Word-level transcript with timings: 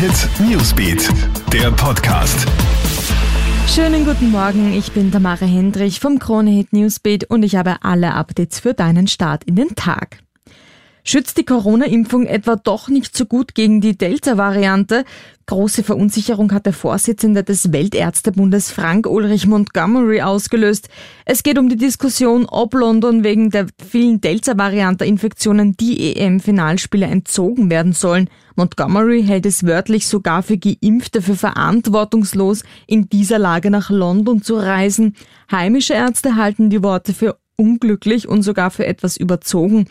Hit 0.00 0.30
Newsbeat, 0.40 1.10
der 1.52 1.70
Podcast. 1.72 2.48
Schönen 3.68 4.06
guten 4.06 4.30
Morgen, 4.30 4.72
ich 4.72 4.92
bin 4.92 5.12
Tamara 5.12 5.44
Hendrich 5.44 6.00
vom 6.00 6.18
Krone 6.18 6.52
Hit 6.52 6.72
Newsbeat 6.72 7.24
und 7.24 7.42
ich 7.42 7.54
habe 7.54 7.76
alle 7.82 8.14
Updates 8.14 8.60
für 8.60 8.72
deinen 8.72 9.08
Start 9.08 9.44
in 9.44 9.56
den 9.56 9.74
Tag. 9.74 10.20
Schützt 11.10 11.38
die 11.38 11.44
Corona-Impfung 11.44 12.26
etwa 12.26 12.54
doch 12.54 12.88
nicht 12.88 13.16
so 13.16 13.24
gut 13.24 13.56
gegen 13.56 13.80
die 13.80 13.98
Delta-Variante? 13.98 15.04
Große 15.46 15.82
Verunsicherung 15.82 16.52
hat 16.52 16.66
der 16.66 16.72
Vorsitzende 16.72 17.42
des 17.42 17.72
Weltärztebundes 17.72 18.70
Frank 18.70 19.08
Ulrich 19.08 19.48
Montgomery 19.48 20.22
ausgelöst. 20.22 20.88
Es 21.24 21.42
geht 21.42 21.58
um 21.58 21.68
die 21.68 21.76
Diskussion, 21.76 22.46
ob 22.46 22.74
London 22.74 23.24
wegen 23.24 23.50
der 23.50 23.66
vielen 23.84 24.20
Delta-Variante-Infektionen 24.20 25.76
die 25.76 26.14
EM-Finalspiele 26.14 27.06
entzogen 27.06 27.70
werden 27.70 27.92
sollen. 27.92 28.30
Montgomery 28.54 29.24
hält 29.24 29.46
es 29.46 29.66
wörtlich 29.66 30.06
sogar 30.06 30.44
für 30.44 30.58
Geimpfte 30.58 31.22
für 31.22 31.34
verantwortungslos, 31.34 32.62
in 32.86 33.08
dieser 33.08 33.40
Lage 33.40 33.72
nach 33.72 33.90
London 33.90 34.42
zu 34.42 34.54
reisen. 34.54 35.16
Heimische 35.50 35.94
Ärzte 35.94 36.36
halten 36.36 36.70
die 36.70 36.84
Worte 36.84 37.12
für 37.12 37.36
unglücklich 37.56 38.28
und 38.28 38.42
sogar 38.44 38.70
für 38.70 38.86
etwas 38.86 39.16
überzogen. 39.16 39.88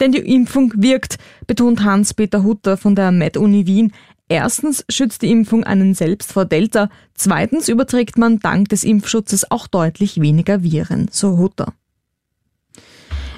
Denn 0.00 0.12
die 0.12 0.18
Impfung 0.18 0.72
wirkt, 0.76 1.18
betont 1.46 1.82
Hans-Peter 1.82 2.44
Hutter 2.44 2.76
von 2.76 2.94
der 2.94 3.10
Med-Uni 3.10 3.66
Wien. 3.66 3.92
Erstens 4.28 4.84
schützt 4.88 5.22
die 5.22 5.30
Impfung 5.30 5.64
einen 5.64 5.94
selbst 5.94 6.32
vor 6.32 6.44
Delta. 6.44 6.90
Zweitens 7.14 7.68
überträgt 7.68 8.18
man 8.18 8.38
dank 8.40 8.68
des 8.68 8.84
Impfschutzes 8.84 9.50
auch 9.50 9.66
deutlich 9.66 10.20
weniger 10.20 10.62
Viren, 10.62 11.08
so 11.10 11.38
Hutter. 11.38 11.72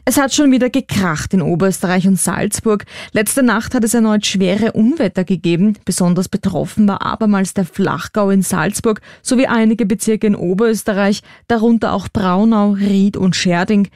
Es 0.05 0.17
hat 0.17 0.35
schon 0.35 0.51
wieder 0.51 0.71
gekracht 0.71 1.35
in 1.35 1.43
Oberösterreich 1.43 2.09
und 2.09 2.19
Salzburg. 2.19 2.85
Letzte 3.13 3.43
Nacht 3.43 3.75
hat 3.75 3.85
es 3.85 3.95
erneut 3.95 4.27
schwere 4.27 4.73
Unwetter 4.73 5.25
gegeben. 5.25 5.75
Besonders 5.85 6.29
betroffen 6.29 6.89
war 6.89 7.03
abermals 7.03 7.55
der 7.55 7.65
Flachgau 7.65 8.31
in 8.31 8.43
Salzburg 8.43 9.03
sowie 9.23 9.47
einige 9.47 9.87
Bezirke 9.87 10.27
in 10.27 10.35
Oberösterreich, 10.35 11.23
darunter 11.49 11.93
auch 11.93 12.09
Braunau, 12.09 12.73
Ried 12.73 13.17
und 13.17 13.37
Scherding. 13.37 13.89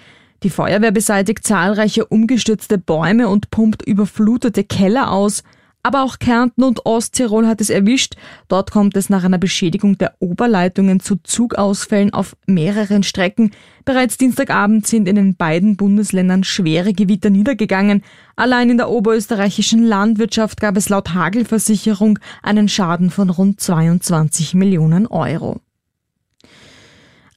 Die 0.45 0.51
Feuerwehr 0.51 0.93
beseitigt 0.93 1.47
zahlreiche 1.47 2.05
umgestürzte 2.05 2.77
Bäume 2.77 3.29
und 3.29 3.51
pumpt 3.51 3.81
überflutete 3.81 4.63
Keller 4.63 5.11
aus. 5.11 5.43
Aber 5.83 6.03
auch 6.03 6.19
Kärnten 6.19 6.65
und 6.65 6.85
Osttirol 6.85 7.47
hat 7.47 7.63
es 7.63 7.71
erwischt. 7.71 8.17
Dort 8.49 8.71
kommt 8.71 8.95
es 8.95 9.09
nach 9.09 9.25
einer 9.25 9.39
Beschädigung 9.39 9.97
der 9.97 10.15
Oberleitungen 10.19 11.01
zu 11.01 11.17
Zugausfällen 11.17 12.13
auf 12.13 12.37
mehreren 12.47 13.03
Strecken. 13.03 13.53
Bereits 13.87 14.19
Dienstagabend 14.19 14.87
sind 14.87 15.09
in 15.09 15.17
den 15.17 15.35
beiden 15.35 15.77
Bundesländern 15.77 16.45
schwere 16.45 16.93
Gewitter 16.93 17.31
niedergegangen. 17.31 18.03
Allein 18.37 18.69
in 18.69 18.77
der 18.77 18.91
oberösterreichischen 18.91 19.83
Landwirtschaft 19.83 20.61
gab 20.61 20.77
es 20.77 20.91
laut 20.91 21.15
Hagelversicherung 21.15 22.19
einen 22.43 22.69
Schaden 22.69 23.09
von 23.09 23.31
rund 23.31 23.61
22 23.61 24.53
Millionen 24.53 25.07
Euro. 25.07 25.64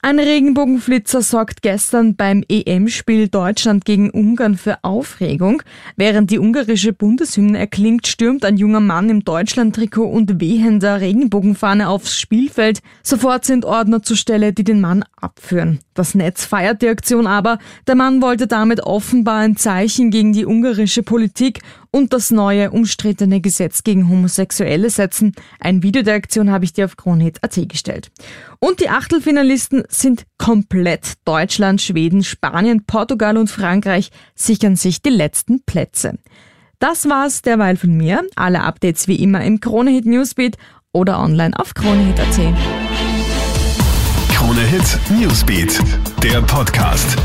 Ein 0.08 0.20
Regenbogenflitzer 0.20 1.20
sorgt 1.20 1.60
gestern 1.60 2.16
beim 2.16 2.42
EM-Spiel 2.48 3.28
Deutschland 3.28 3.84
gegen 3.84 4.08
Ungarn 4.08 4.56
für 4.56 4.82
Aufregung. 4.82 5.62
Während 5.96 6.30
die 6.30 6.38
ungarische 6.38 6.94
Bundeshymne 6.94 7.58
erklingt, 7.58 8.06
stürmt 8.06 8.46
ein 8.46 8.56
junger 8.56 8.80
Mann 8.80 9.10
im 9.10 9.22
Deutschland-Trikot 9.22 10.06
und 10.06 10.40
wehender 10.40 11.02
Regenbogenfahne 11.02 11.90
aufs 11.90 12.18
Spielfeld. 12.18 12.80
Sofort 13.02 13.44
sind 13.44 13.66
Ordner 13.66 14.02
zur 14.02 14.16
Stelle, 14.16 14.54
die 14.54 14.64
den 14.64 14.80
Mann 14.80 15.04
abführen. 15.20 15.80
Das 15.92 16.14
Netz 16.14 16.46
feiert 16.46 16.80
die 16.80 16.88
Aktion 16.88 17.26
aber. 17.26 17.58
Der 17.86 17.94
Mann 17.94 18.22
wollte 18.22 18.46
damit 18.46 18.80
offenbar 18.80 19.40
ein 19.40 19.56
Zeichen 19.56 20.10
gegen 20.10 20.32
die 20.32 20.46
ungarische 20.46 21.02
Politik 21.02 21.60
und 21.90 22.12
das 22.12 22.30
neue 22.30 22.70
umstrittene 22.70 23.40
Gesetz 23.40 23.82
gegen 23.84 24.08
Homosexuelle 24.08 24.90
setzen. 24.90 25.32
Ein 25.60 25.82
Video 25.82 26.02
der 26.02 26.14
Aktion 26.14 26.50
habe 26.50 26.64
ich 26.64 26.72
dir 26.72 26.84
auf 26.84 26.96
Kronhit.at 26.96 27.68
gestellt. 27.68 28.10
Und 28.58 28.80
die 28.80 28.88
Achtelfinalisten 28.88 29.84
sind 29.88 30.24
komplett. 30.38 31.14
Deutschland, 31.24 31.80
Schweden, 31.80 32.24
Spanien, 32.24 32.84
Portugal 32.84 33.36
und 33.36 33.50
Frankreich 33.50 34.10
sichern 34.34 34.76
sich 34.76 35.02
die 35.02 35.10
letzten 35.10 35.62
Plätze. 35.62 36.18
Das 36.78 37.08
war's 37.08 37.42
derweil 37.42 37.76
von 37.76 37.96
mir. 37.96 38.24
Alle 38.36 38.62
Updates 38.62 39.08
wie 39.08 39.16
immer 39.16 39.44
im 39.44 39.60
Kronehit 39.60 40.06
Newsbeat 40.06 40.56
oder 40.92 41.18
online 41.20 41.58
auf 41.58 41.74
kronehit.at. 41.74 42.54
Krone 44.32 44.60
Hit 44.60 44.98
Newsbeat, 45.10 45.80
der 46.22 46.40
Podcast. 46.42 47.16